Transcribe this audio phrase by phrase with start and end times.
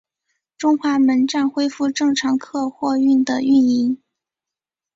[0.57, 4.01] 中华门站恢复正常客货运的运营。